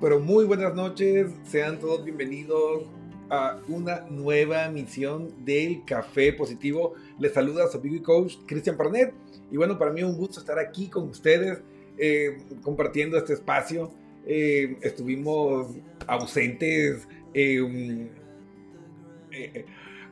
[0.00, 1.32] pero muy buenas noches.
[1.44, 2.84] Sean todos bienvenidos
[3.30, 6.94] a una nueva misión del Café Positivo.
[7.18, 9.12] Les saluda su amigo y coach Cristian Parnet.
[9.50, 11.62] Y bueno, para mí es un gusto estar aquí con ustedes
[11.98, 13.90] eh, compartiendo este espacio.
[14.24, 15.68] Eh, estuvimos
[16.06, 18.08] ausentes eh,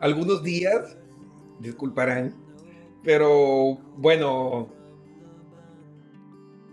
[0.01, 0.97] algunos días,
[1.61, 2.35] disculparán,
[3.05, 4.69] pero bueno,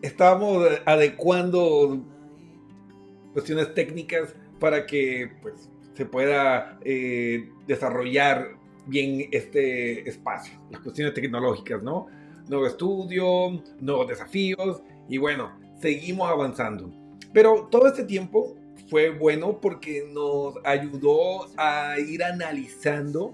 [0.02, 2.04] estábamos adecuando
[3.34, 8.56] cuestiones técnicas para que pues, se pueda eh, desarrollar
[8.86, 12.08] bien este espacio, las cuestiones tecnológicas, ¿no?
[12.48, 15.52] Nuevo estudio, nuevos desafíos y bueno,
[15.82, 16.92] seguimos avanzando.
[17.34, 18.56] Pero todo este tiempo
[18.90, 23.34] fue bueno porque nos ayudó a ir analizando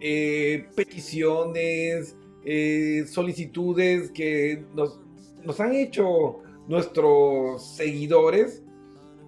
[0.00, 5.00] eh, peticiones, eh, solicitudes que nos,
[5.42, 8.62] nos han hecho nuestros seguidores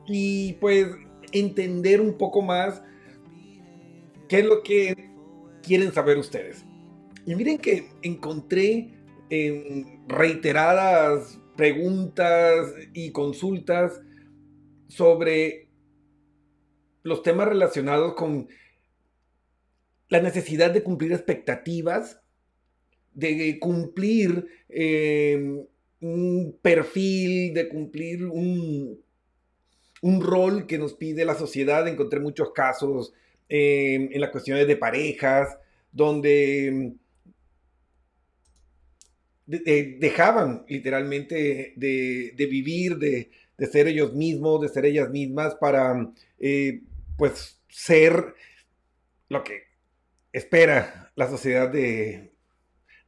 [0.08, 0.88] y pues
[1.32, 2.82] entender un poco más
[4.28, 4.94] qué es lo que
[5.62, 6.64] quieren saber ustedes.
[7.26, 8.92] Y miren que encontré
[9.30, 14.00] en reiteradas preguntas y consultas
[14.88, 15.68] sobre
[17.02, 18.48] los temas relacionados con
[20.08, 22.20] la necesidad de cumplir expectativas,
[23.14, 25.66] de cumplir eh,
[26.00, 29.00] un perfil, de cumplir un,
[30.02, 31.86] un rol que nos pide la sociedad.
[31.89, 33.12] Encontré muchos casos
[33.48, 35.58] eh, en las cuestiones de parejas,
[35.92, 36.94] donde
[39.47, 43.30] dejaban literalmente de, vivir, de,
[43.70, 46.83] ser ellos mismos, de ser ellas mismas para, eh,
[47.16, 48.34] pues, ser
[49.28, 49.62] lo que
[50.33, 52.33] espera la sociedad de,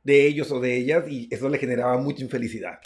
[0.03, 2.79] de ellos o de ellas y eso le generaba mucha infelicidad.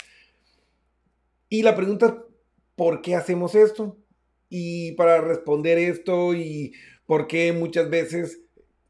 [1.49, 2.25] Y la pregunta
[2.75, 3.97] por qué hacemos esto
[4.49, 6.73] y para responder esto y
[7.05, 8.41] por qué muchas veces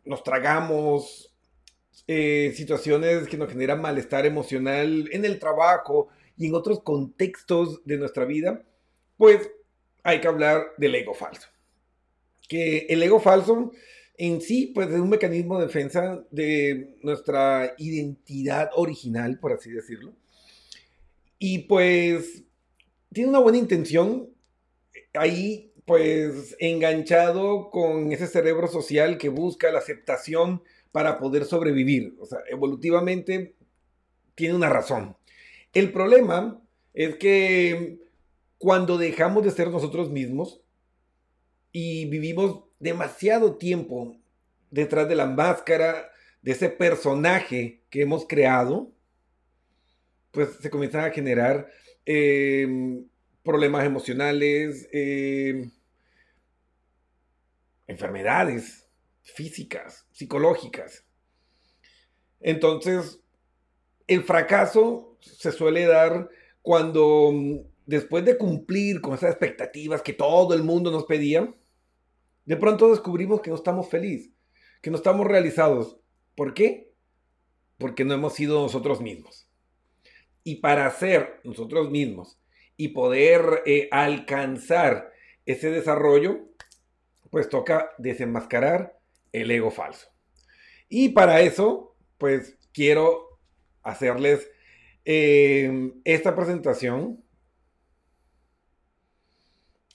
[0.05, 1.33] nos tragamos
[2.07, 7.97] eh, situaciones que nos generan malestar emocional en el trabajo y en otros contextos de
[7.97, 8.63] nuestra vida,
[9.17, 9.49] pues
[10.03, 11.47] hay que hablar del ego falso.
[12.49, 13.71] Que el ego falso
[14.17, 20.13] en sí, pues es un mecanismo de defensa de nuestra identidad original, por así decirlo.
[21.39, 22.43] Y pues
[23.13, 24.29] tiene una buena intención
[25.13, 32.15] ahí pues enganchado con ese cerebro social que busca la aceptación para poder sobrevivir.
[32.19, 33.55] O sea, evolutivamente
[34.35, 35.17] tiene una razón.
[35.73, 36.61] El problema
[36.93, 37.99] es que
[38.57, 40.61] cuando dejamos de ser nosotros mismos
[41.71, 44.15] y vivimos demasiado tiempo
[44.71, 48.91] detrás de la máscara de ese personaje que hemos creado,
[50.31, 51.69] pues se comienzan a generar
[52.05, 53.03] eh,
[53.43, 55.69] problemas emocionales, eh,
[57.87, 58.87] enfermedades
[59.21, 61.05] físicas, psicológicas.
[62.39, 63.21] Entonces,
[64.07, 66.29] el fracaso se suele dar
[66.61, 71.53] cuando mm, después de cumplir con esas expectativas que todo el mundo nos pedía,
[72.45, 74.33] de pronto descubrimos que no estamos felices,
[74.81, 75.97] que no estamos realizados.
[76.35, 76.93] ¿Por qué?
[77.77, 79.47] Porque no hemos sido nosotros mismos.
[80.43, 82.39] Y para ser nosotros mismos
[82.75, 85.11] y poder eh, alcanzar
[85.45, 86.49] ese desarrollo,
[87.29, 88.99] pues toca desenmascarar
[89.31, 90.07] el ego falso.
[90.89, 93.39] Y para eso, pues quiero
[93.81, 94.49] hacerles
[95.05, 97.23] em, esta presentación.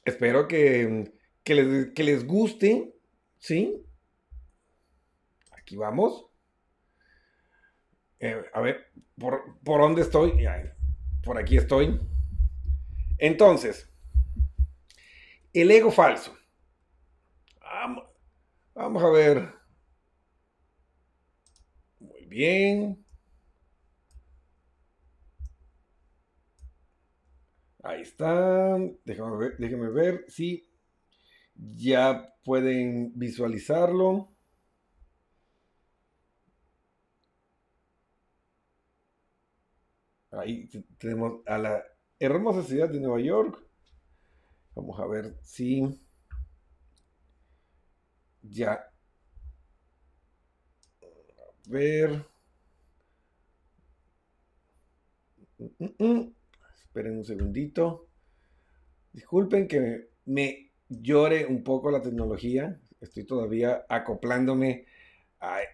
[0.05, 1.13] Espero que,
[1.45, 2.95] les, les, guste,
[3.39, 3.85] ¿sí?
[5.53, 6.28] Aquí vamos.
[8.21, 10.33] Eh, a ver, ¿por, ¿por dónde estoy?
[11.23, 12.01] Por aquí estoy.
[13.19, 13.91] Entonces,
[15.53, 16.39] el ego falso.
[18.79, 19.53] Vamos, a ver.
[21.99, 23.05] Muy bien.
[27.83, 28.79] Ahí está.
[29.05, 29.57] Déjame ver,
[29.91, 30.71] ver si
[31.57, 34.33] ya pueden visualizarlo.
[40.31, 41.85] Ahí tenemos a la
[42.19, 43.59] hermosa ciudad de Nueva York.
[44.75, 46.01] Vamos a ver si
[48.43, 48.73] ya.
[51.03, 52.25] A ver.
[55.59, 58.09] Esperen un segundito.
[59.13, 62.81] Disculpen que me llore un poco la tecnología.
[63.01, 64.87] Estoy todavía acoplándome.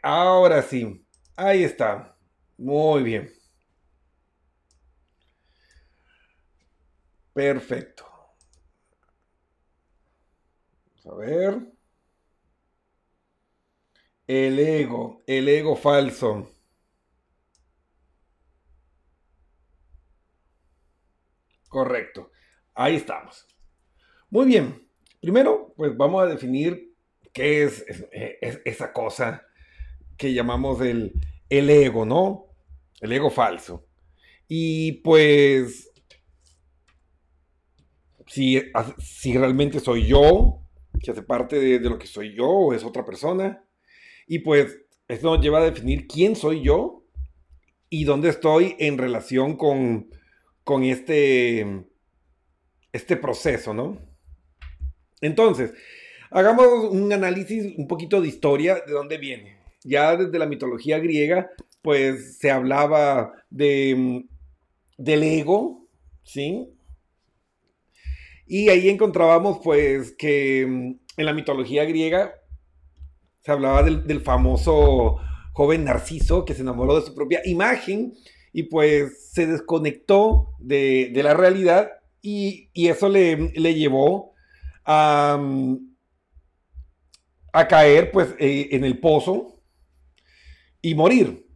[0.02, 1.04] ahora sí.
[1.36, 2.16] Ahí está.
[2.56, 3.43] Muy bien.
[7.34, 8.04] Perfecto.
[11.04, 11.72] A ver.
[14.26, 16.50] El ego, el ego falso.
[21.68, 22.30] Correcto.
[22.74, 23.46] Ahí estamos.
[24.30, 24.88] Muy bien.
[25.20, 26.94] Primero, pues vamos a definir
[27.32, 27.84] qué es,
[28.64, 29.44] esa cosa
[30.16, 31.12] que llamamos el,
[31.48, 32.46] el ego, ¿no?
[33.00, 33.88] El ego falso.
[34.46, 35.90] Y pues,
[38.26, 38.62] si,
[38.98, 40.60] si realmente soy yo,
[41.02, 43.64] que hace parte de, de, lo que soy yo o es otra persona.
[44.26, 44.78] Y pues,
[45.08, 47.04] esto nos lleva a definir quién soy yo
[47.90, 50.08] y dónde estoy en relación con,
[50.64, 51.84] con este,
[52.92, 53.98] este proceso, ¿no?
[55.20, 55.72] Entonces,
[56.30, 59.58] hagamos un análisis un poquito de historia de dónde viene.
[59.84, 61.50] Ya desde la mitología griega,
[61.82, 64.24] pues se hablaba de,
[64.96, 65.86] del ego,
[66.22, 66.73] ¿sí?
[68.46, 72.34] Y ahí encontrábamos pues que en la mitología griega
[73.40, 75.16] se hablaba del, famoso
[75.52, 78.14] joven Narciso que se enamoró de su propia imagen
[78.52, 81.90] y pues se desconectó de, la realidad
[82.22, 84.34] y, eso le, llevó
[84.84, 85.38] a,
[87.52, 89.62] a caer pues eh, en el pozo
[90.80, 91.46] y morir.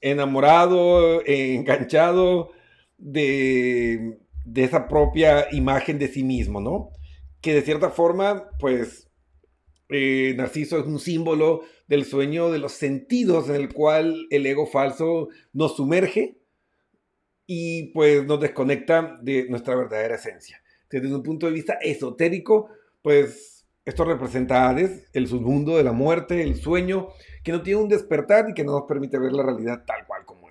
[0.00, 2.50] enamorado, enganchado
[2.98, 6.90] de, de esa propia imagen de sí mismo, ¿no?
[7.40, 9.08] Que de cierta forma, pues,
[9.88, 14.66] eh, Narciso es un símbolo del sueño de los sentidos en el cual el ego
[14.66, 16.38] falso nos sumerge
[17.46, 20.62] y pues nos desconecta de nuestra verdadera esencia.
[20.90, 22.68] Desde un punto de vista esotérico,
[23.02, 27.08] pues esto representa a Hades, el submundo de la muerte, el sueño,
[27.42, 30.24] que no tiene un despertar y que no nos permite ver la realidad tal cual
[30.24, 30.41] como.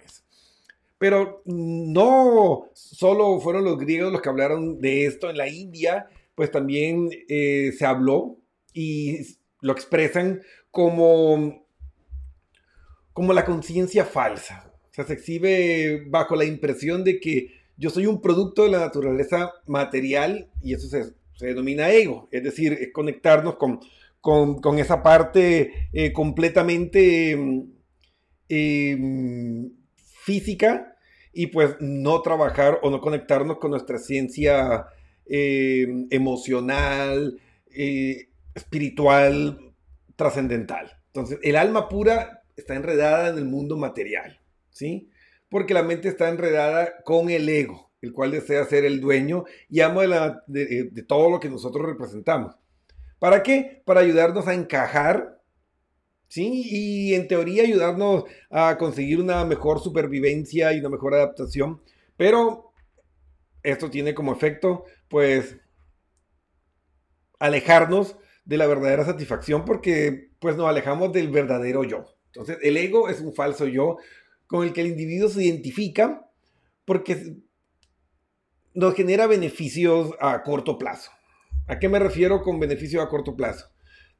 [1.01, 6.51] Pero no solo fueron los griegos los que hablaron de esto en la India, pues
[6.51, 8.37] también eh, se habló
[8.71, 9.17] y
[9.61, 11.65] lo expresan como,
[13.13, 14.71] como la conciencia falsa.
[14.91, 17.47] O sea, se exhibe bajo la impresión de que
[17.77, 22.73] yo soy un producto de la naturaleza material y eso se, denomina ego, es decir,
[22.73, 23.79] es conectarnos con,
[24.19, 27.31] con, esa parte eh, completamente
[28.49, 29.71] em,
[30.03, 30.89] física
[31.33, 34.87] y pues no trabajar o no conectarnos con nuestra ciencia
[35.25, 37.39] em, emocional,
[37.73, 39.73] eh, espiritual
[40.15, 40.97] trascendental.
[41.07, 44.39] Entonces, el alma pura está enredada en el mundo material,
[44.69, 45.09] ¿sí?
[45.49, 49.81] Porque la mente está enredada con el ego, el cual desea ser el dueño y
[49.81, 52.55] amo de, de todo lo que nosotros representamos.
[53.19, 53.83] ¿Para qué?
[53.85, 55.40] Para ayudarnos a encajar,
[56.31, 56.63] ¿sí?
[56.65, 61.81] Y en teoría ayudarnos a conseguir una mejor supervivencia y una mejor adaptación.
[62.15, 62.71] Pero
[63.63, 65.57] esto tiene como efecto, pues,
[67.37, 72.05] alejarnos de la verdadera satisfacción porque pues nos alejamos del verdadero yo.
[72.27, 73.97] Entonces el ego es un falso yo
[74.47, 76.29] con el que el individuo se identifica
[76.85, 77.35] porque
[78.73, 81.11] nos genera beneficios a corto plazo.
[81.67, 83.69] ¿A qué me refiero con beneficios a corto plazo?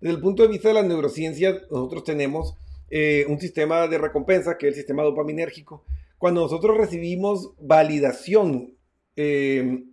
[0.02, 2.58] Desde el punto de vista de la neurociencia, nosotros tenemos
[2.90, 5.86] eh, un sistema de recompensa que es el sistema dopaminérgico.
[6.18, 8.76] Cuando nosotros recibimos validación
[9.16, 9.84] eh,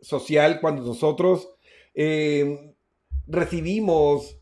[0.00, 1.48] social, cuando nosotros
[1.94, 2.74] eh,
[3.26, 4.38] recibimos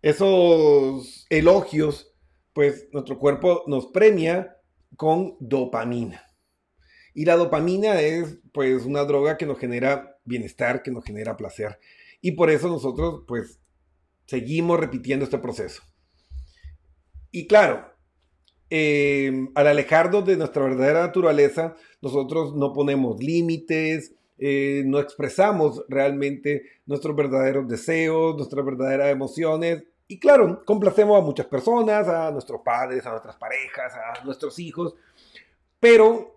[0.00, 2.14] esos elogios,
[2.54, 4.56] pues nuestro cuerpo nos premia
[4.96, 6.22] con dopamina.
[7.12, 11.78] Y la dopamina es pues una droga que nos genera bienestar, que nos genera placer.
[12.20, 13.60] Y por eso nosotros pues
[14.26, 15.82] seguimos repitiendo este proceso.
[17.30, 17.92] Y claro,
[18.70, 26.64] eh, al alejarnos de nuestra verdadera naturaleza, nosotros no ponemos límites, eh, no expresamos realmente
[26.84, 29.84] nuestros verdaderos deseos, nuestras verdaderas emociones.
[30.08, 34.94] Y claro, complacemos a muchas personas, a nuestros padres, a nuestras parejas, a nuestros hijos,
[35.80, 36.35] pero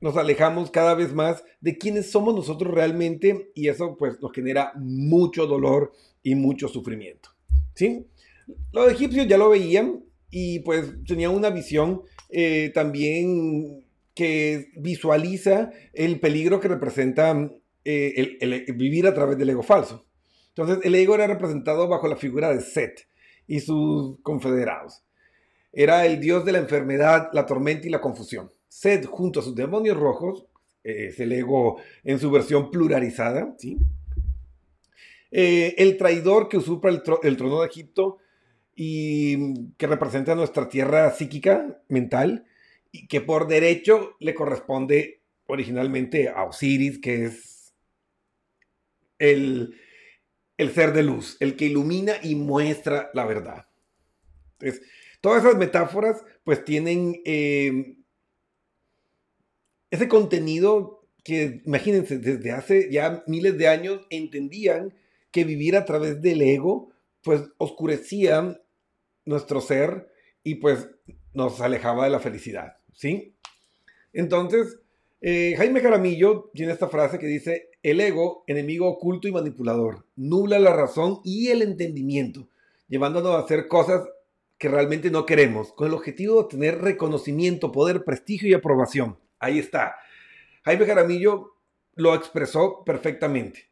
[0.00, 4.72] nos alejamos cada vez más de quiénes somos nosotros realmente y eso pues nos genera
[4.76, 7.30] mucho dolor y mucho sufrimiento.
[7.74, 8.06] ¿sí?
[8.72, 16.20] Los egipcios ya lo veían y pues tenían una visión eh, también que visualiza el
[16.20, 17.50] peligro que representa
[17.84, 20.06] eh, vivir a través del ego falso.
[20.48, 23.06] Entonces, el ego era representado bajo la figura de Set
[23.46, 25.04] y sus confederados.
[25.72, 28.50] Era el dios de la enfermedad, la tormenta y la confusión.
[28.78, 30.46] Set, junto a sus demonios rojos,
[30.84, 33.76] eh, es el ego en su versión pluralizada, ¿sí?
[35.32, 38.18] Eh, el traidor que usurpa el, trono de Egipto
[38.76, 42.46] y que representa nuestra tierra psíquica, mental,
[42.92, 47.74] y que por derecho le corresponde originalmente a Osiris, que es
[49.18, 49.74] el,
[50.56, 53.66] el ser de luz, el que ilumina y muestra la verdad.
[54.60, 54.86] Entonces,
[55.20, 57.97] todas esas metáforas pues tienen eh,
[59.90, 64.94] ese contenido que, imagínense, desde hace ya miles de años entendían
[65.30, 66.90] que vivir a través del ego
[67.22, 68.60] pues oscurecía
[69.24, 70.10] nuestro ser
[70.42, 70.88] y pues
[71.34, 73.34] nos alejaba de la felicidad, ¿sí?
[74.12, 74.78] Entonces,
[75.20, 80.58] eh, Jaime Jaramillo tiene esta frase que dice, el ego, enemigo oculto y manipulador, nula
[80.58, 82.48] la razón y el entendimiento,
[82.88, 84.08] llevándonos a hacer cosas
[84.56, 89.18] que realmente no queremos, con el objetivo de obtener reconocimiento, poder, prestigio y aprobación.
[89.38, 89.96] Ahí está.
[90.64, 91.54] Jaime Jaramillo
[91.94, 93.66] lo expresó perfectamente.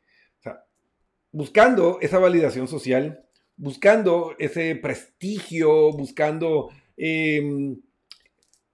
[1.32, 7.78] buscando esa validación social, buscando ese prestigio, buscando em,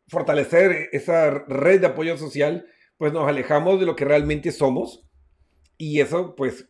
[0.07, 5.05] fortalecer esa red de apoyo social, pues nos alejamos de lo que realmente somos
[5.77, 6.69] y eso pues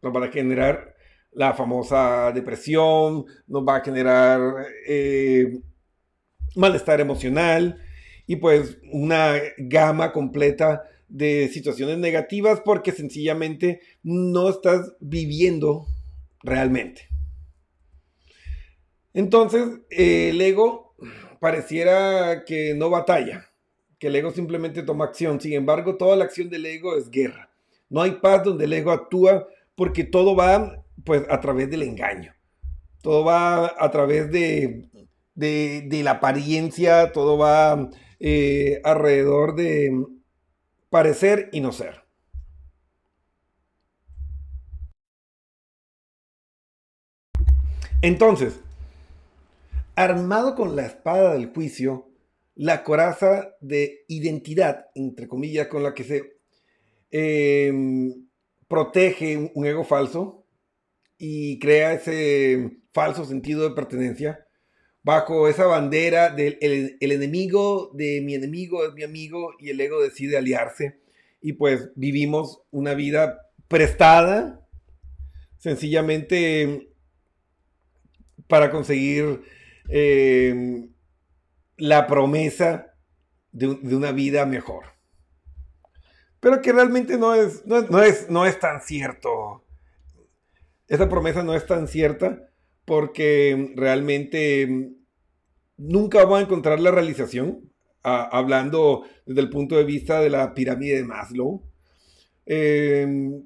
[0.00, 0.96] nos va a generar
[1.32, 4.40] la famosa depresión, nos va a generar
[4.86, 5.60] eh,
[6.56, 7.82] malestar emocional
[8.28, 15.86] y pues una gama completa de situaciones negativas porque sencillamente no estás viviendo
[16.42, 17.08] realmente.
[19.14, 20.94] Entonces, el ego
[21.40, 23.48] pareciera que no batalla,
[23.98, 25.40] que el ego simplemente toma acción.
[25.40, 27.50] Sin embargo, toda la acción del ego es guerra.
[27.88, 32.34] No hay paz donde el ego actúa porque todo va pues a través del engaño.
[33.00, 34.90] Todo va a través de,
[35.34, 37.88] de, la apariencia, todo va
[38.20, 40.06] eh, alrededor de
[40.90, 42.08] parecer y no ser.
[48.00, 48.60] Entonces,
[49.96, 52.08] armado con la espada del juicio,
[52.54, 56.38] la coraza de identidad, entre comillas, con la que se
[57.10, 58.28] em,
[58.68, 60.44] protege un ego falso
[61.18, 64.47] y crea ese falso sentido de pertenencia,
[65.08, 70.02] bajo esa bandera del el, enemigo de mi enemigo es mi amigo y el ego
[70.02, 71.00] decide aliarse
[71.40, 74.68] y pues vivimos una vida prestada
[75.56, 76.90] sencillamente
[78.48, 79.44] para conseguir
[79.88, 80.84] eh,
[81.78, 82.94] la promesa
[83.52, 84.84] de, una vida mejor.
[86.38, 89.64] Pero que realmente no es, no, es, no es tan cierto.
[90.86, 92.50] Esa promesa no es tan cierta
[92.84, 94.97] porque realmente
[95.78, 100.96] nunca vamos a encontrar la realización, hablando desde el punto de vista de la pirámide
[100.96, 101.62] de Maslow.
[102.46, 103.42] Em,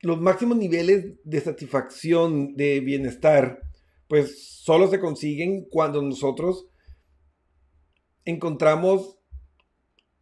[0.00, 3.62] los máximos niveles de satisfacción, de bienestar,
[4.08, 6.66] pues solo se consiguen cuando nosotros
[8.24, 9.18] encontramos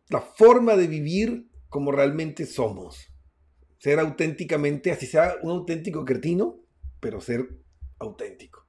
[0.09, 3.09] la forma de vivir como realmente somos.
[3.79, 6.61] Ser auténticamente, así sea un auténtico cretino,
[7.01, 7.49] pero ser
[7.99, 8.60] auténtico.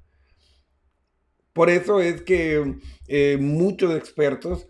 [1.53, 2.75] Por eso es que
[3.07, 4.67] eh, muchos expertos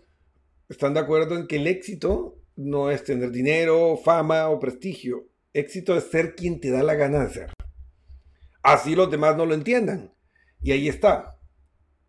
[0.68, 5.28] están de acuerdo en que el éxito no es tener dinero, fama o prestigio.
[5.52, 7.52] Éxito es ser quien te da la gana de ser.
[8.62, 10.12] Así los demás no lo entiendan.
[10.62, 11.38] Y ahí está.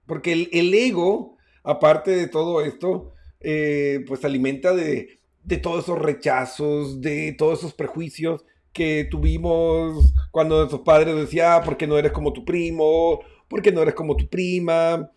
[0.05, 5.19] Porque el, ego, aparte de todo esto, eh, pues alimenta de,
[5.61, 11.87] todos esos rechazos, de todos esos prejuicios que tuvimos cuando nuestros padres decían, ah, porque
[11.87, 15.11] no eres como tu primo, porque no eres como tu prima.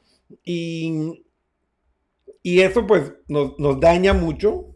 [0.44, 1.24] Y,
[2.42, 4.74] y eso pues nos, daña mucho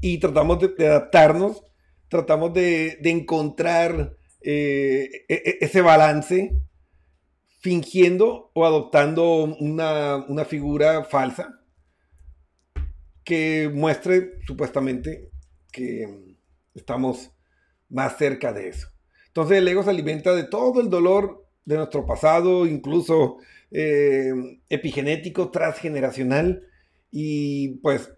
[0.00, 1.62] y tratamos de, adaptarnos,
[2.08, 6.62] tratamos de, encontrar eh, e, e, ese balance
[7.66, 11.60] fingiendo o adoptando una, figura falsa
[13.24, 15.30] que muestre supuestamente
[15.72, 16.36] que
[16.74, 17.32] estamos
[17.88, 18.88] más cerca de eso.
[19.26, 23.36] Entonces el ego se alimenta de todo el dolor de nuestro pasado, incluso
[23.70, 24.32] eh,
[24.70, 26.62] epigenético, transgeneracional,
[27.10, 28.10] y pues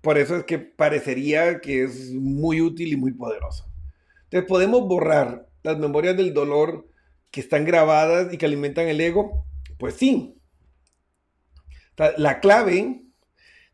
[0.00, 3.66] por eso es que parecería que es muy útil y muy poderoso.
[4.24, 6.86] Entonces podemos borrar las memorias del dolor
[7.34, 9.44] que están grabadas y que alimentan el ego?
[9.76, 10.40] Pues sí.
[12.16, 13.02] La clave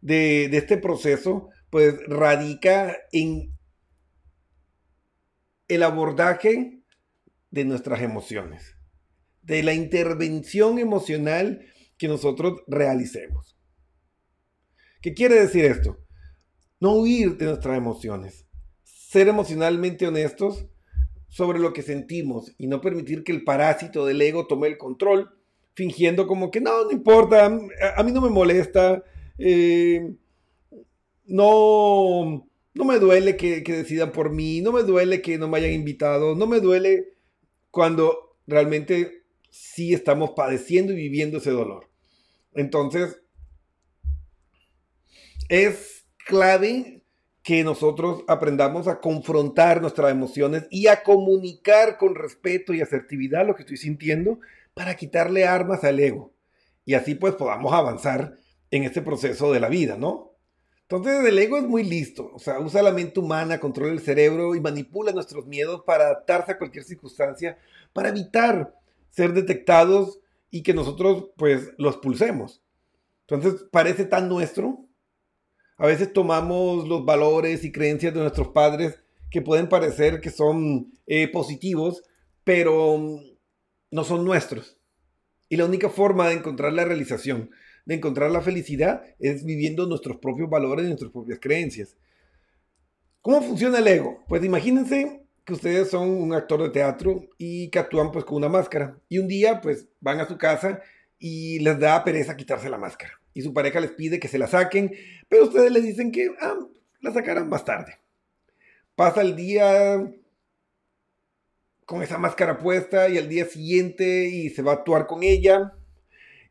[0.01, 3.55] de, este proceso, pues radica en
[5.69, 6.80] el abordaje
[7.51, 8.77] de nuestras emociones,
[9.43, 11.65] de la intervención emocional
[11.99, 13.59] que nosotros realicemos.
[15.03, 15.99] ¿Qué quiere decir esto?
[16.79, 18.47] No huir de nuestras emociones,
[18.83, 20.67] ser emocionalmente honestos
[21.29, 25.31] sobre lo que sentimos y no permitir que el parásito del ego tome el control,
[25.75, 29.03] fingiendo como que no, no importa, a, mí no me molesta,
[29.39, 30.15] eh,
[31.27, 35.59] no, no me duele que, que decidan por mí, no me duele que no me
[35.59, 37.15] hayan invitado, no me duele
[37.71, 41.89] cuando realmente sí estamos padeciendo y viviendo ese dolor.
[42.55, 43.21] Entonces,
[45.49, 47.03] es clave
[47.43, 53.55] que nosotros aprendamos a confrontar nuestras emociones y a comunicar con respeto y asertividad lo
[53.55, 54.39] que estoy sintiendo
[54.75, 56.33] para quitarle armas al ego.
[56.85, 58.37] Y así pues podamos avanzar
[58.71, 60.30] en este proceso de la vida, ¿no?
[60.91, 64.57] Entonces el ego es muy listo, o sea, usa la mente humana, controla el cerebro
[64.57, 67.57] y manipula nuestros miedos para adaptarse a cualquier circunstancia,
[67.93, 68.75] para evitar
[69.09, 70.19] ser detectados
[70.51, 72.61] y que nosotros pues los pulsemos.
[73.29, 74.85] Entonces parece tan nuestro.
[75.77, 78.99] A veces tomamos los valores y creencias de nuestros padres
[79.31, 82.03] que pueden parecer que son eh, positivos,
[82.43, 82.99] pero
[83.93, 84.77] no son nuestros.
[85.49, 87.51] Y la única forma de encontrar la realización,
[87.91, 91.97] de encontrar la felicidad, es viviendo nuestros propios valores y nuestras propias creencias.
[93.21, 94.25] ¿Cómo funciona el ego?
[94.29, 98.49] Pues imagínense que ustedes son un actor de teatro y que actúan pues con una
[98.49, 98.97] máscara.
[99.09, 100.81] Y un día pues van a su casa
[101.19, 103.21] y les da pereza quitarse la máscara.
[103.35, 104.93] Y su pareja les pide que se la saquen,
[105.29, 106.61] pero ustedes les dicen que ah,
[107.01, 107.99] la sacarán más tarde.
[108.95, 110.13] Pasa el día,
[111.87, 115.75] con esa máscara puesta y al día siguiente y se va a actuar con ella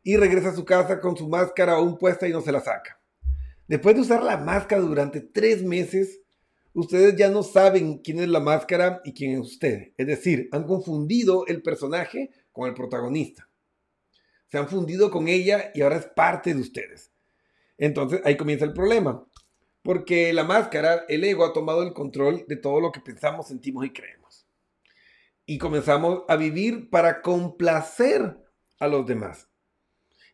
[0.02, 3.00] y regresa a su casa con su máscara aún puesta y no se la saca.
[3.66, 6.20] Después de usar la máscara durante tres meses,
[6.72, 9.92] ustedes ya no saben quién es la máscara y quién es usted.
[9.96, 13.48] Es decir, han confundido el personaje con el protagonista.
[14.48, 17.12] Se han fundido con ella y ahora es parte de ustedes.
[17.78, 19.24] Entonces ahí comienza el problema.
[19.82, 23.86] Porque la máscara, el ego, ha tomado el control de todo lo que pensamos, sentimos
[23.86, 24.20] y creemos
[25.50, 28.38] y comenzamos a vivir para complacer
[28.78, 29.49] a los demás.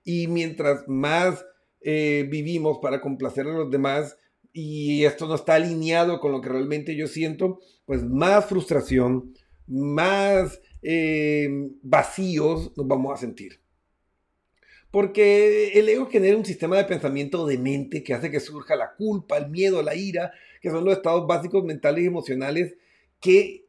[0.07, 1.45] Y mientras más
[1.83, 4.17] eh, vivimos para complacer a los demás
[4.53, 9.35] y esto no está alineado con lo que realmente yo siento, pues más frustración,
[9.67, 11.49] más eh,
[11.83, 13.61] vacíos nos vamos a sentir.
[14.91, 18.95] Porque el ego genera un sistema de pensamiento de mente que hace que surja la
[18.95, 22.77] culpa, el miedo, la ira, que son los estados básicos mentales y emocionales
[23.21, 23.67] que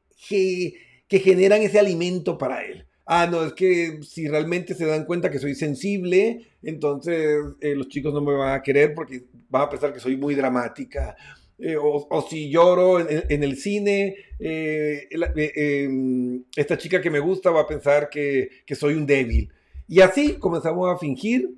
[1.08, 2.86] que generan ese alimento para él.
[3.10, 7.88] Ah, no, es que si realmente se dan cuenta que soy sensible, entonces eh, los
[7.88, 11.16] chicos no me van a querer porque van a pensar que soy muy dramática.
[11.58, 17.62] Eh, o, si lloro en, el cine, eh, em, esta chica que me gusta va
[17.62, 19.54] a pensar que, que soy un débil.
[19.88, 21.50] Y así comenzamos a fingir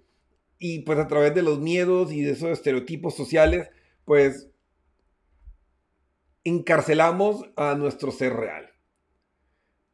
[0.60, 3.70] y pues a través de los miedos y de esos estereotipos sociales,
[4.06, 4.50] pues
[6.44, 8.69] encarcelamos a nuestro ser real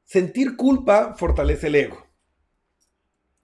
[0.06, 2.06] sentir culpa fortalece el ego.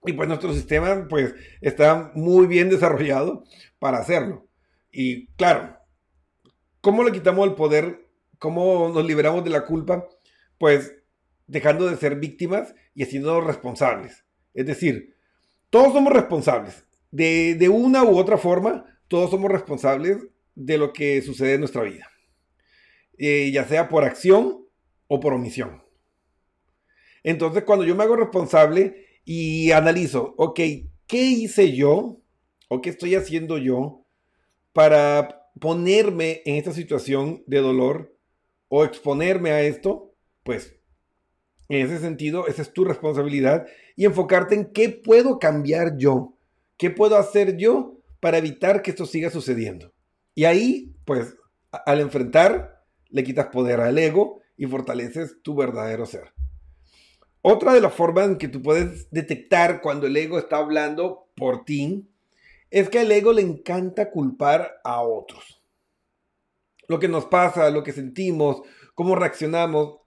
[0.06, 3.44] Y pues nuestro sistema pues está muy bien desarrollado
[3.78, 4.48] para hacerlo.
[4.92, 5.78] Y claro,
[6.80, 8.08] ¿cómo le quitamos el poder?
[8.40, 10.08] ¿Cómo nos liberamos de la culpa?
[10.58, 10.96] Pues
[11.46, 14.26] dejando de ser víctimas y haciéndonos responsables.
[14.54, 15.16] Es decir,
[15.70, 16.86] todos somos responsables.
[17.12, 20.18] De, de una u otra forma, todos somos responsables
[20.56, 22.10] de lo que sucede en nuestra vida.
[23.18, 24.66] Eh, ya sea por acción
[25.08, 25.84] o por omisión.
[27.24, 30.60] Entonces, cuando yo me hago responsable y analizo, ok,
[31.08, 32.22] ¿qué hice yo
[32.68, 34.06] o qué estoy haciendo yo
[34.74, 38.16] para ponerme en esta situación de dolor
[38.70, 40.14] o exponerme a esto?
[40.44, 40.76] Pues
[41.70, 46.38] en ese sentido, esa es tu responsabilidad y enfocarte en qué puedo cambiar yo,
[46.78, 49.94] qué puedo hacer yo para evitar que esto siga sucediendo.
[50.36, 51.36] Y ahí, pues,
[51.72, 56.34] al enfrentar, le quitas poder al ego y fortaleces tu verdadero ser.
[57.44, 61.66] Otra de las formas en que tú puedes detectar cuando el ego está hablando por
[61.66, 62.08] ti
[62.70, 65.62] es que al ego le encanta culpar a otros.
[66.88, 68.62] Lo que nos pasa, lo que sentimos,
[68.94, 70.02] cómo reaccionamos,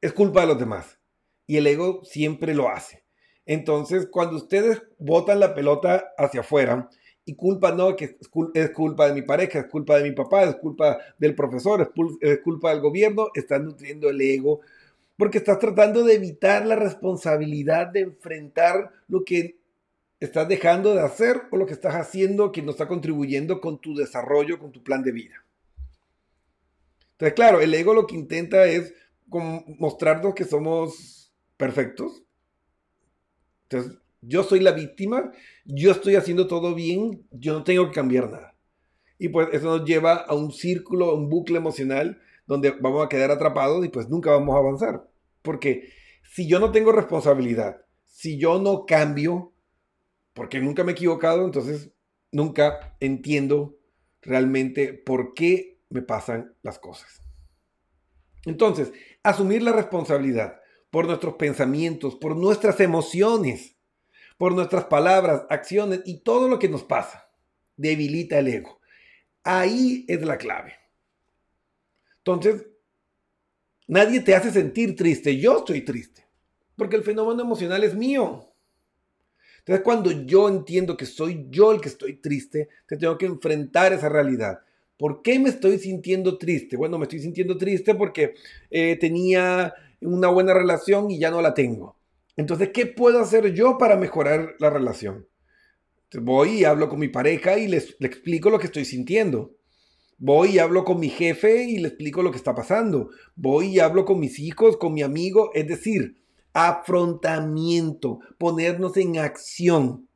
[0.00, 0.98] es culpa de los demás.
[1.46, 3.04] Y el ego siempre lo hace.
[3.46, 6.90] Entonces, cuando ustedes botan la pelota hacia afuera
[7.24, 8.18] y culpan, no, que
[8.54, 11.88] es, culpa de mi pareja, es culpa de mi papá, es culpa del profesor, es,
[12.20, 14.60] es culpa del gobierno, están nutriendo el ego
[15.18, 19.58] porque estás tratando de evitar la responsabilidad de enfrentar lo que
[20.20, 23.96] estás dejando de hacer o lo que estás haciendo que no está contribuyendo con tu
[23.96, 25.44] desarrollo, con tu plan de vida.
[27.12, 28.94] Entonces, claro, el ego lo que intenta es
[29.26, 32.22] mostrarnos que somos perfectos.
[33.64, 35.32] Entonces, yo soy la víctima,
[35.64, 38.54] yo estoy haciendo todo bien, yo no tengo que cambiar nada.
[39.18, 43.08] Y pues eso nos lleva a un círculo, a un bucle emocional donde vamos a
[43.08, 45.08] quedar atrapados y pues nunca vamos a avanzar.
[45.42, 45.92] Porque
[46.24, 49.52] si yo no tengo responsabilidad, si yo no cambio,
[50.32, 51.92] porque nunca me he equivocado, entonces
[52.32, 53.76] nunca entiendo
[54.22, 57.22] realmente por qué me pasan las cosas.
[58.46, 63.76] Entonces, asumir la responsabilidad por nuestros pensamientos, por nuestras emociones,
[64.38, 67.28] por nuestras palabras, acciones y todo lo que nos pasa,
[67.76, 68.80] debilita el ego.
[69.44, 70.77] Ahí es la clave.
[72.28, 72.66] Entonces,
[73.86, 76.26] nadie te hace sentir triste, yo estoy triste,
[76.76, 78.52] porque el fenómeno emocional es mío.
[79.60, 83.94] Entonces, cuando yo entiendo que soy yo el que estoy triste, te tengo que enfrentar
[83.94, 84.60] esa realidad.
[84.98, 86.76] ¿Por qué me estoy sintiendo triste?
[86.76, 88.34] Bueno, me estoy sintiendo triste porque
[88.70, 91.96] eh, tenía una buena relación y ya no la tengo.
[92.36, 95.26] Entonces, ¿qué puedo hacer yo para mejorar la relación?
[96.20, 99.57] voy y hablo con mi pareja y les, le explico lo que estoy sintiendo.
[100.18, 103.10] Voy y hablo con mi jefe y le explico lo que está pasando.
[103.36, 105.50] Voy y hablo con mis hijos, con mi amigo.
[105.54, 106.20] Es decir,
[106.52, 110.08] afrontamiento, ponernos en acción.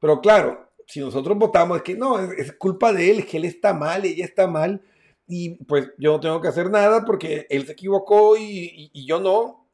[0.00, 3.74] Pero claro, si nosotros votamos es que no, es, culpa de él, que él está
[3.74, 4.82] mal, ella está mal,
[5.26, 9.20] y pues yo no tengo que hacer nada porque él se equivocó y, y yo
[9.20, 9.68] no,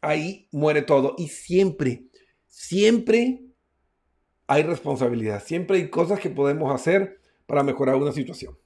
[0.00, 1.14] ahí muere todo.
[1.18, 2.04] Y siempre,
[2.46, 3.42] siempre
[4.46, 8.56] hay responsabilidad, siempre hay cosas que podemos hacer para mejorar una situación.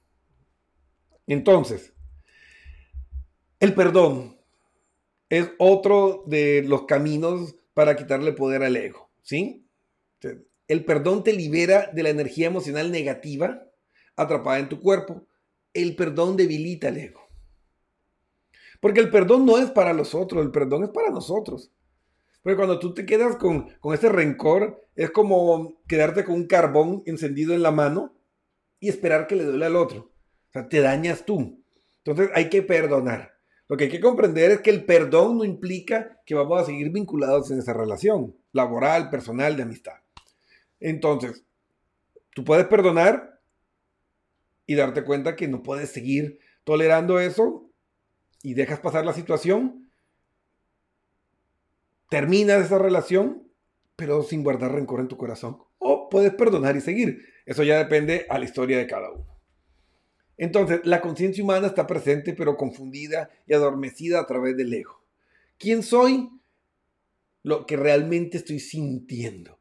[1.27, 1.93] Entonces,
[3.59, 4.37] el perdón
[5.29, 9.67] es otro de los caminos para quitarle poder al ego, ¿sí?
[10.67, 13.63] El perdón te libera de la energía emocional negativa
[14.15, 15.27] atrapada en tu cuerpo.
[15.73, 17.21] El perdón debilita el ego.
[18.79, 21.71] Porque el perdón no es para los otros, el perdón es para nosotros.
[22.41, 27.53] Porque cuando tú te quedas con, ese rencor, es como quedarte con un carbón encendido
[27.53, 28.13] en la mano
[28.79, 30.11] y esperar que le duele al otro.
[30.55, 31.61] Sea, te dañas tú.
[31.97, 33.33] Entonces hay que perdonar.
[33.67, 36.91] Lo que hay que comprender es que el perdón no implica que vamos a seguir
[36.91, 39.97] vinculados en esa relación laboral, personal, de amistad.
[40.79, 41.43] Entonces,
[42.33, 43.41] tú puedes perdonar
[44.65, 47.69] y darte cuenta que no puedes seguir tolerando eso
[48.41, 49.91] y dejas pasar la situación,
[52.09, 53.51] terminas esa relación,
[53.97, 55.57] pero sin guardar rencor en tu corazón.
[55.79, 57.19] O puedes perdonar y seguir.
[57.45, 59.34] Eso ya depende a la historia de cada uno.
[60.37, 65.03] Entonces, la conciencia humana está presente, pero confundida y adormecida a través del ego.
[65.57, 66.29] ¿Quién soy?
[67.43, 69.59] Lo que realmente estoy sintiendo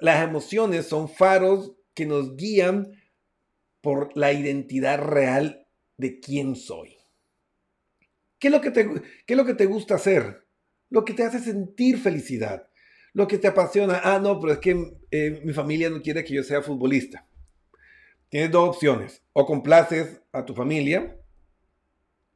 [0.00, 2.92] las emociones son faros que nos guían
[3.80, 5.66] por la identidad real
[5.96, 6.96] de quién soy.
[8.38, 8.88] ¿Qué es lo que te,
[9.26, 10.46] qué es lo que te gusta hacer?
[10.88, 12.68] Lo que te hace sentir felicidad.
[13.12, 14.00] Lo que te apasiona.
[14.02, 17.26] Ah, no, pero es que eh, mi familia no quiere que yo sea futbolista.
[18.30, 19.22] Tienes dos opciones.
[19.32, 21.16] O complaces a tu familia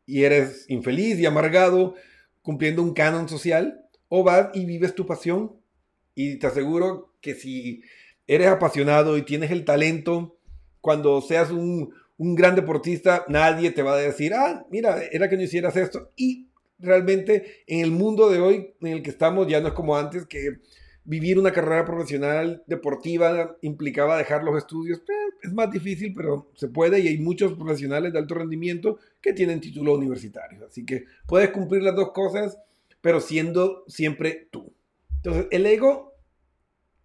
[0.07, 1.95] y eres infeliz y amargado
[2.43, 3.87] cumpliendo un canon social.
[4.09, 5.57] O vas y vives tu pasión.
[6.15, 7.83] Y te aseguro que si
[8.27, 10.37] eres apasionado y tienes el talento,
[10.81, 15.43] cuando seas un, gran deportista, nadie te va a decir, ah, mira, era que no
[15.43, 16.11] hicieras esto.
[16.17, 19.97] Y realmente en el mundo de hoy en el que estamos ya no es como
[19.97, 20.59] antes que
[21.05, 24.99] vivir una carrera profesional deportiva implicaba dejar los estudios.
[24.99, 29.33] Eh, es más difícil, pero se puede y hay muchos profesionales de alto rendimiento que
[29.33, 30.67] tienen título universitario.
[30.67, 32.59] Así que puedes cumplir las dos cosas,
[33.01, 34.73] pero siendo siempre tú.
[35.17, 36.15] Entonces, el ego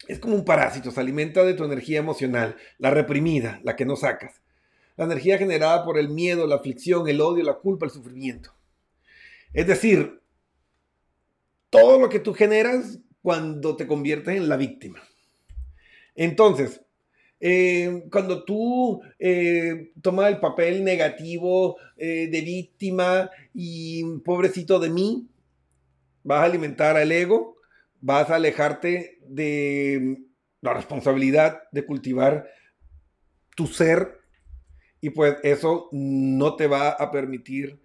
[0.07, 3.95] es como un parásito, se alimenta de tu energía emocional, la reprimida, la que no
[3.95, 4.41] sacas.
[4.95, 8.53] La energía generada por el miedo, la aflicción, el odio, la culpa, el sufrimiento.
[9.53, 10.21] Es decir,
[11.69, 15.01] todo lo que tú generas cuando te conviertes en la víctima.
[16.15, 16.81] Entonces,
[17.39, 25.29] eh, cuando tú eh, tomas el papel negativo eh, de víctima y pobrecito de mí,
[26.23, 27.57] vas a alimentar al ego,
[28.01, 30.17] vas a alejarte de
[30.61, 32.47] la responsabilidad de cultivar
[33.55, 34.19] tu ser
[35.01, 37.79] y pues eso no te va a permitir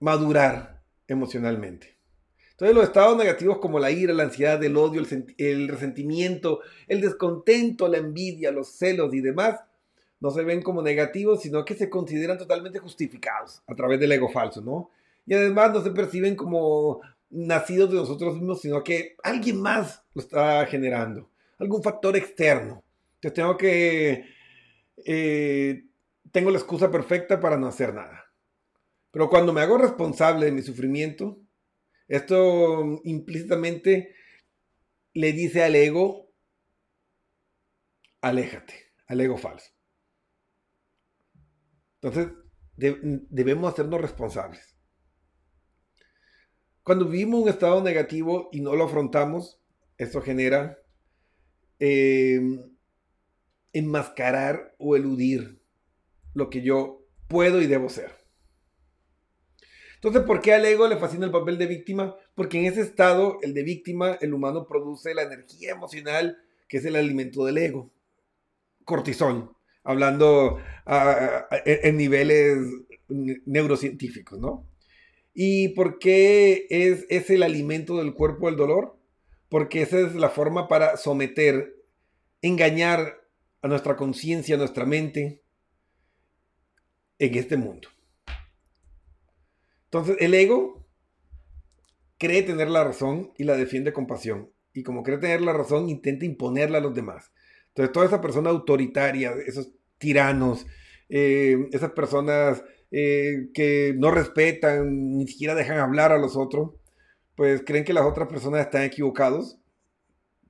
[0.00, 1.97] madurar emocionalmente.
[2.58, 5.00] Entonces los estados negativos como la ira, la ansiedad, el odio,
[5.36, 9.60] el, resentimiento, el descontento, la envidia, los celos y demás,
[10.18, 14.28] no se ven como negativos, sino que se consideran totalmente justificados a través del ego
[14.28, 14.90] falso, ¿no?
[15.24, 20.20] Y además no se perciben como nacidos de nosotros mismos, sino que alguien más lo
[20.20, 22.82] está generando, algún factor externo.
[23.14, 24.24] Entonces tengo que,
[25.06, 25.84] eh,
[26.32, 28.24] tengo la excusa perfecta para no hacer nada.
[29.12, 31.38] Pero cuando me hago responsable de mi sufrimiento,
[32.08, 34.14] esto implícitamente
[35.12, 36.32] le dice al ego,
[38.22, 39.70] aléjate, al ego falso.
[42.00, 42.32] Entonces,
[42.76, 44.76] debemos hacernos responsables.
[46.82, 49.60] Cuando vivimos un estado negativo y no lo afrontamos,
[49.98, 50.78] eso genera
[51.78, 52.76] em,
[53.72, 55.60] enmascarar o eludir
[56.32, 58.17] lo que yo puedo y debo ser.
[59.98, 62.14] Entonces, ¿por qué al ego le fascina el papel de víctima?
[62.36, 66.84] Porque en ese estado, el de víctima, el humano produce la energía emocional, que es
[66.84, 67.90] el alimento del ego.
[68.84, 69.50] Cortisol,
[69.82, 70.58] hablando
[71.64, 72.58] en niveles
[73.08, 74.68] neurocientíficos, ¿no?
[75.34, 78.96] ¿Y por qué es, es el alimento del cuerpo del dolor?
[79.48, 81.74] Porque esa es la forma para someter,
[82.40, 83.20] engañar
[83.62, 85.42] a nuestra conciencia, a nuestra mente
[87.18, 87.88] en este mundo.
[89.90, 90.86] Entonces, el ego
[92.18, 94.50] cree tener la razón y la defiende con pasión.
[94.72, 97.32] Y como cree tener la razón, intenta imponerla a los demás.
[97.68, 100.66] Entonces, toda esa persona autoritaria, esos tiranos,
[101.08, 106.72] eh, esas personas eh, que no respetan, ni siquiera dejan hablar a los otros,
[107.34, 109.58] pues creen que las otras personas están equivocados.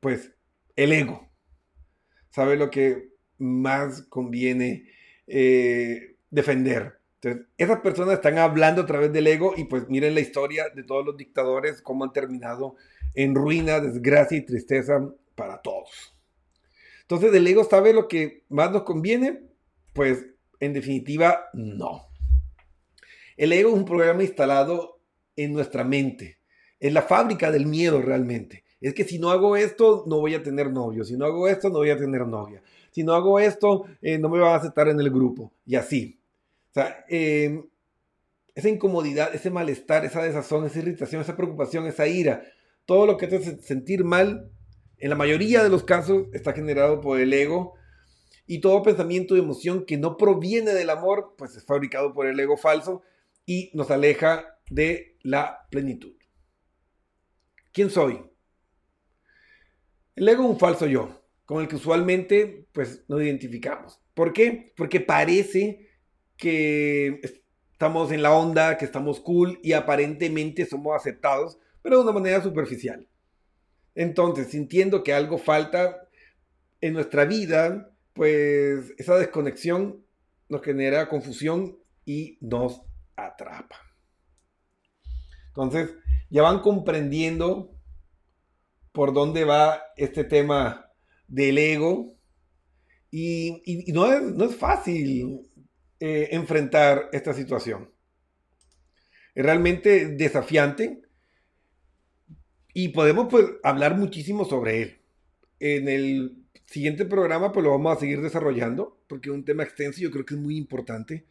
[0.01, 0.33] Pues
[0.77, 1.29] el ego
[2.31, 4.89] sabe lo que más conviene
[5.27, 6.98] eh, defender.
[7.21, 10.85] Entonces, esas personas están hablando a través del ego y pues miren la historia de
[10.85, 12.77] todos los dictadores, cómo han terminado
[13.15, 16.15] en ruina, desgracia y tristeza para todos.
[17.03, 19.41] Entonces, ¿el ego sabe lo que más nos conviene?
[19.95, 20.27] Pues
[20.61, 22.07] en definitiva, no.
[23.37, 25.01] El ego es un programa instalado
[25.35, 26.39] en nuestra mente.
[26.79, 28.65] Es la fábrica del miedo realmente.
[28.81, 31.05] Es que si no hago esto, no voy a tener novio.
[31.05, 32.63] Si no hago esto, no voy a tener novia.
[32.93, 35.53] Si no hago esto, eh, no me van a aceptar en el grupo.
[35.67, 36.18] Y así.
[36.71, 37.65] O sea, em,
[38.55, 42.43] esa incomodidad, ese malestar, esa desazón, esa irritación, esa preocupación, esa ira,
[42.87, 44.51] todo lo que te hace sentir mal,
[44.97, 47.75] en la mayoría de los casos está generado por el ego
[48.47, 52.41] y todo pensamiento y emoción que no proviene del amor, pues es fabricado por el
[52.41, 53.03] ego falso
[53.47, 56.15] y nos aleja de la plenitud.
[57.73, 58.21] ¿Quién soy?
[60.17, 64.01] El ego es un falso yo, con el que usualmente pues nos identificamos.
[64.15, 64.73] ¿Por qué?
[64.77, 65.88] Porque parece
[66.39, 67.21] que
[67.73, 72.43] estamos en la onda, que estamos cool y aparentemente somos aceptados, pero de una manera
[72.43, 73.07] superficial.
[73.95, 76.09] Entonces, sintiendo que algo falta
[76.81, 80.05] en nuestra vida, pues esa desconexión
[80.49, 82.81] nos genera confusión y nos
[83.17, 83.77] atrapa.
[85.49, 85.95] Entonces,
[86.31, 87.75] ya van comprendiendo
[88.93, 90.91] por dónde va este tema
[91.27, 92.17] del ego.
[93.11, 95.48] Y, no, es, no, es, fácil
[96.01, 97.91] eh, enfrentar esta situación.
[99.35, 101.03] Es realmente desafiante
[102.73, 105.03] y podemos pues, hablar muchísimo sobre él.
[105.61, 110.01] En el siguiente programa pues lo vamos a seguir desarrollando porque es un tema extenso
[110.01, 111.27] y yo creo que es muy importante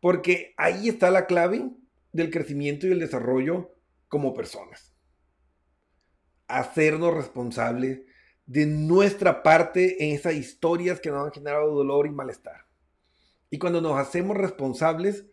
[0.00, 1.70] porque ahí está la clave
[2.12, 3.74] del crecimiento y el desarrollo
[4.08, 4.92] como personas.
[6.46, 8.02] Hacernos responsables
[8.44, 12.66] de nuestra parte en esas historias que nos han generado dolor y malestar.
[13.54, 15.26] Y cuando nos hacemos responsables,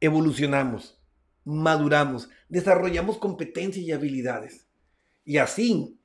[0.00, 1.00] evolucionamos,
[1.46, 4.68] maduramos, desarrollamos competencias y habilidades.
[5.24, 5.98] Y así,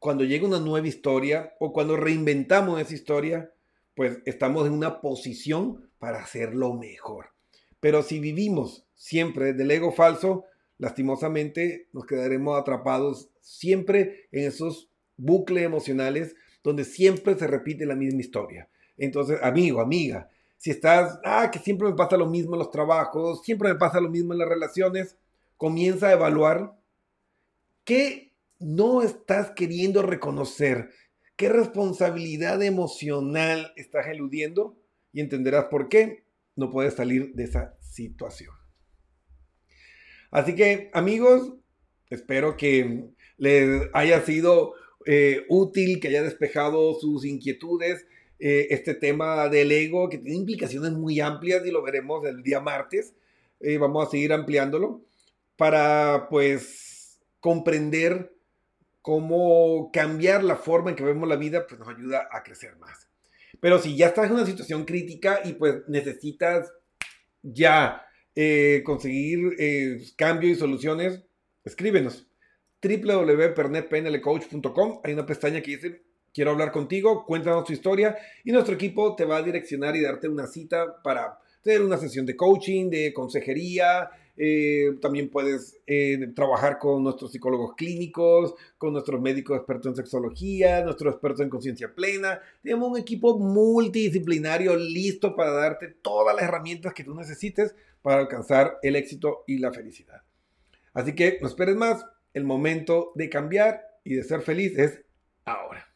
[0.00, 3.54] cuando llega una nueva historia o cuando reinventamos esa historia,
[3.94, 7.26] pues estamos en una posición para hacerlo mejor.
[7.78, 10.44] Pero si vivimos siempre del ego falso,
[10.76, 18.22] lastimosamente nos quedaremos atrapados siempre en esos bucles emocionales donde siempre se repite la misma
[18.22, 18.68] historia.
[18.98, 23.42] Entonces, amigo, amiga, si estás, ah, que siempre me pasa lo mismo en los trabajos,
[23.44, 25.16] siempre me pasa lo mismo en las relaciones,
[25.56, 26.76] comienza a evaluar
[27.84, 30.90] qué no estás queriendo reconocer,
[31.36, 34.76] qué responsabilidad emocional estás eludiendo
[35.12, 36.24] y entenderás por qué
[36.56, 38.52] no puedes salir de esa situación.
[40.32, 41.54] Así que, amigos,
[42.10, 44.74] espero que les haya sido
[45.06, 48.04] eh, útil, que haya despejado sus inquietudes
[48.38, 52.60] eh, este tema del ego que tiene implicaciones muy amplias y lo veremos el día
[52.60, 53.14] martes.
[53.60, 55.02] Eh, vamos a seguir ampliándolo
[55.56, 58.32] para pues comprender
[59.02, 63.08] cómo cambiar la forma en que vemos la vida pues nos ayuda a crecer más.
[63.60, 66.72] Pero si ya estás en una situación crítica y pues necesitas
[67.42, 69.56] ya eh, conseguir
[70.16, 71.24] cambios y soluciones,
[71.64, 72.28] escríbenos
[72.80, 75.00] www.pernetpnlcoach.com.
[75.02, 79.24] Hay una pestaña que dice quiero hablar contigo, cuéntanos tu historia y nuestro equipo te
[79.24, 84.10] va a direccionar y darte una cita para tener una sesión de coaching, de consejería.
[84.40, 90.84] Eh, también puedes eh, trabajar con nuestros psicólogos clínicos, con nuestros médicos expertos en sexología,
[90.84, 92.40] nuestros expertos en conciencia plena.
[92.62, 98.78] Tenemos un equipo multidisciplinario listo para darte todas las herramientas que tú necesites para alcanzar
[98.82, 100.22] el éxito y la felicidad.
[100.94, 105.02] Así que no esperes más, el momento de cambiar y de ser feliz es
[105.44, 105.87] ahora.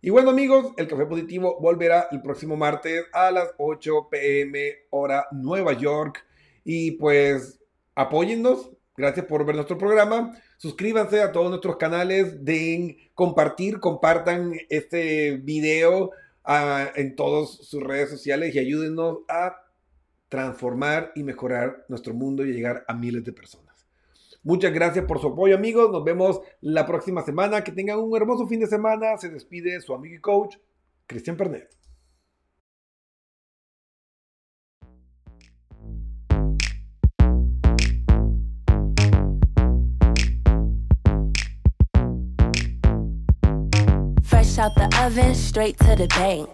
[0.00, 5.26] Y bueno amigos, el Café Positivo volverá el próximo martes a las 8 pm hora
[5.32, 6.24] Nueva York.
[6.62, 7.58] Y pues
[7.96, 10.36] apóyennos, gracias por ver nuestro programa.
[10.56, 16.12] Suscríbanse a todos nuestros canales, den compartir, compartan este video
[16.44, 19.56] ah, en todas sus redes sociales y ayúdenos a
[20.28, 23.67] transformar y mejorar nuestro mundo y llegar a miles de personas.
[24.42, 25.90] Muchas gracias por su apoyo, amigos.
[25.90, 27.62] Nos vemos la próxima semana.
[27.62, 29.16] Que tengan un hermoso fin de semana.
[29.18, 30.56] Se despide su amigo y coach,
[31.06, 31.68] Cristian Pernet.
[44.22, 46.48] Fresh out the oven, straight to the bank.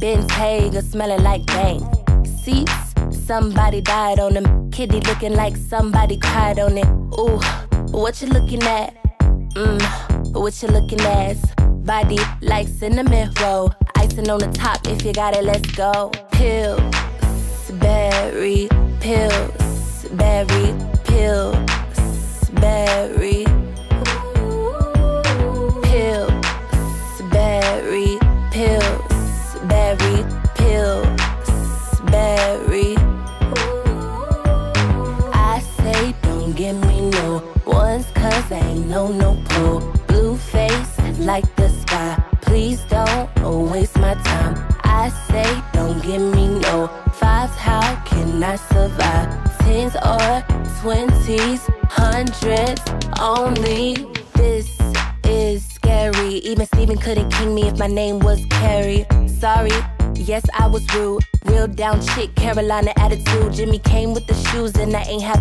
[0.00, 1.82] Bentayga smelling like bank.
[2.24, 4.67] Seats Somebody died on him.
[4.78, 6.86] Kitty looking like somebody cried on it.
[7.18, 7.40] Ooh,
[7.90, 8.94] what you looking at?
[9.56, 11.36] Mmm, what you looking at?
[11.84, 13.74] Body like cinnamon roll.
[13.96, 16.12] Icing on the top, if you got it, let's go.
[16.30, 16.80] Pills,
[17.80, 18.68] berry,
[19.00, 21.56] pills, berry, pills,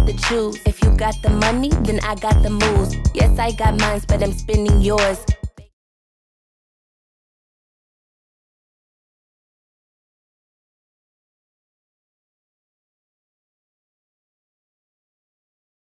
[0.07, 0.57] to choose.
[0.65, 2.95] If you got the money, then I got the moves.
[3.13, 5.19] Yes, I got mines, but I'm spending yours.